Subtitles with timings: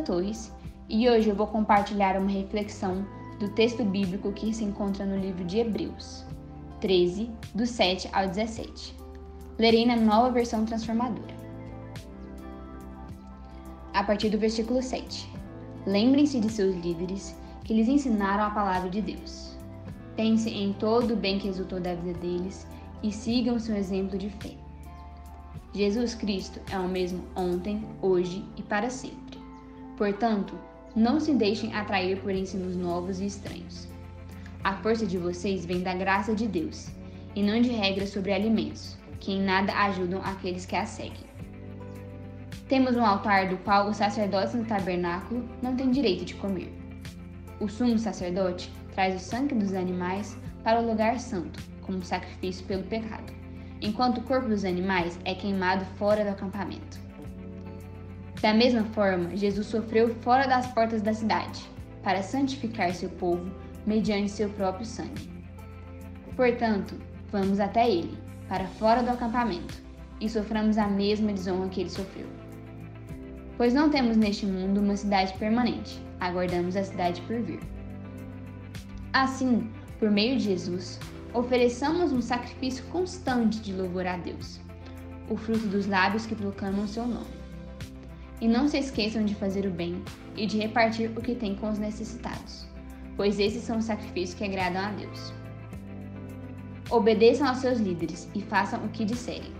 [0.00, 0.52] Torres
[0.88, 3.06] e hoje eu vou compartilhar uma reflexão
[3.38, 6.24] do texto bíblico que se encontra no livro de Hebreus
[6.80, 8.94] 13, do 7 ao 17.
[9.58, 11.34] Lerei na nova versão transformadora.
[13.92, 15.30] A partir do versículo 7.
[15.86, 19.56] Lembrem-se de seus líderes que lhes ensinaram a palavra de Deus.
[20.16, 22.66] Pense em todo o bem que resultou da vida deles
[23.02, 24.54] e sigam seu exemplo de fé.
[25.72, 29.29] Jesus Cristo é o mesmo ontem, hoje e para sempre.
[30.00, 30.58] Portanto,
[30.96, 33.86] não se deixem atrair por ensinos novos e estranhos.
[34.64, 36.88] A força de vocês vem da graça de Deus,
[37.36, 41.28] e não de regras sobre alimentos, que em nada ajudam aqueles que a seguem.
[42.66, 46.72] Temos um altar do qual os sacerdotes no tabernáculo não têm direito de comer.
[47.60, 52.84] O sumo sacerdote traz o sangue dos animais para o lugar santo, como sacrifício pelo
[52.84, 53.38] pecado
[53.82, 57.09] enquanto o corpo dos animais é queimado fora do acampamento.
[58.40, 61.60] Da mesma forma, Jesus sofreu fora das portas da cidade,
[62.02, 63.50] para santificar seu povo
[63.86, 65.28] mediante seu próprio sangue.
[66.36, 66.94] Portanto,
[67.30, 68.16] vamos até ele,
[68.48, 69.74] para fora do acampamento,
[70.20, 72.26] e soframos a mesma desonra que ele sofreu.
[73.58, 77.60] Pois não temos neste mundo uma cidade permanente, aguardamos a cidade por vir.
[79.12, 80.98] Assim, por meio de Jesus,
[81.34, 84.58] ofereçamos um sacrifício constante de louvor a Deus,
[85.28, 87.40] o fruto dos lábios que proclamam seu nome.
[88.40, 90.02] E não se esqueçam de fazer o bem
[90.36, 92.66] e de repartir o que tem com os necessitados,
[93.16, 95.32] pois esses são os sacrifícios que agradam a Deus.
[96.90, 99.52] Obedeçam aos seus líderes e façam o que disserem.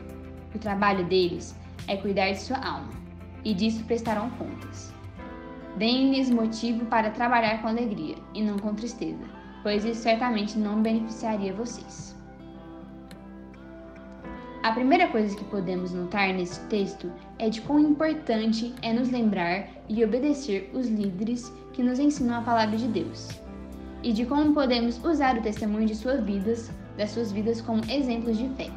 [0.55, 1.55] O trabalho deles
[1.87, 2.91] é cuidar de sua alma,
[3.45, 4.93] e disso prestarão contas.
[5.77, 11.53] Deem-lhes motivo para trabalhar com alegria e não com tristeza pois isso certamente não beneficiaria
[11.53, 12.17] vocês.
[14.63, 19.69] A primeira coisa que podemos notar nesse texto é de quão importante é nos lembrar
[19.89, 23.31] e obedecer os líderes que nos ensinam a palavra de Deus,
[24.03, 28.37] e de como podemos usar o testemunho de suas vidas, das suas vidas como exemplos
[28.37, 28.71] de fé.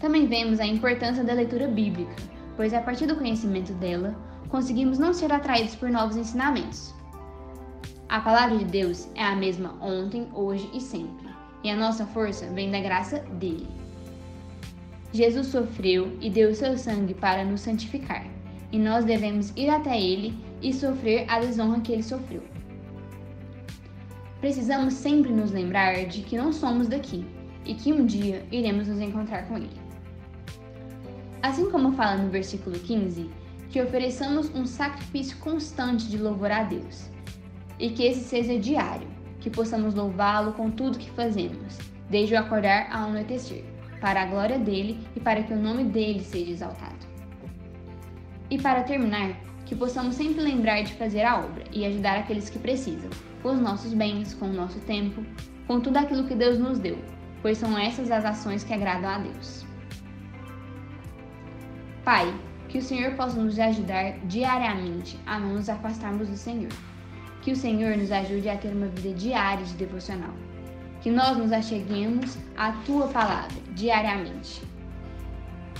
[0.00, 2.16] Também vemos a importância da leitura bíblica,
[2.56, 4.14] pois a partir do conhecimento dela,
[4.48, 6.92] conseguimos não ser atraídos por novos ensinamentos,
[8.12, 11.30] a palavra de Deus é a mesma ontem, hoje e sempre,
[11.64, 13.66] e a nossa força vem da graça dele.
[15.12, 18.26] Jesus sofreu e deu seu sangue para nos santificar,
[18.70, 22.42] e nós devemos ir até ele e sofrer a desonra que ele sofreu.
[24.40, 27.26] Precisamos sempre nos lembrar de que não somos daqui
[27.66, 29.80] e que um dia iremos nos encontrar com ele.
[31.42, 33.28] Assim como fala no versículo 15,
[33.68, 37.10] que ofereçamos um sacrifício constante de louvor a Deus
[37.78, 39.08] e que esse seja diário,
[39.40, 41.78] que possamos louvá-lo com tudo que fazemos,
[42.08, 43.64] desde o acordar ao anoitecer,
[44.02, 47.06] para a glória dele e para que o nome dele seja exaltado.
[48.50, 52.58] E para terminar, que possamos sempre lembrar de fazer a obra e ajudar aqueles que
[52.58, 53.08] precisam,
[53.42, 55.24] com os nossos bens, com o nosso tempo,
[55.66, 56.98] com tudo aquilo que Deus nos deu,
[57.40, 59.64] pois são essas as ações que agradam a Deus.
[62.04, 62.34] Pai,
[62.68, 66.72] que o Senhor possa nos ajudar diariamente a não nos afastarmos do Senhor
[67.42, 70.32] que o Senhor nos ajude a ter uma vida diária de devocional.
[71.02, 74.62] Que nós nos acheguemos à tua palavra diariamente.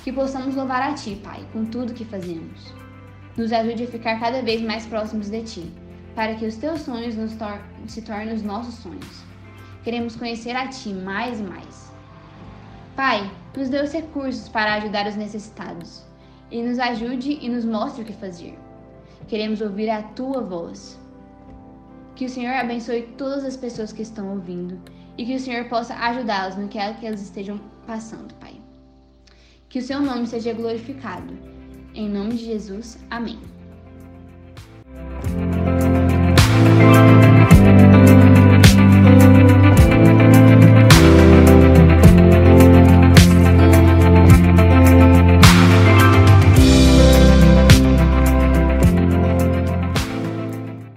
[0.03, 2.75] Que possamos louvar a ti, Pai, com tudo que fazemos.
[3.37, 5.73] Nos ajude a ficar cada vez mais próximos de ti,
[6.15, 9.25] para que os teus sonhos tor se tornem os nossos sonhos.
[9.85, 11.93] Queremos conhecer a ti mais e mais.
[12.97, 16.05] Pai, nos dê os recursos para ajudar os necessitados
[16.51, 18.59] e nos ajude e nos mostre o que fazer.
[19.29, 21.01] Queremos ouvir a tua voz.
[22.15, 24.79] Que o Senhor abençoe todas as pessoas que estão ouvindo
[25.17, 28.61] e que o Senhor possa ajudá-las no que é que elas estejam passando, Pai.
[29.69, 31.37] Que o seu nome seja glorificado.
[31.95, 33.52] Em nome de Jesus, amém.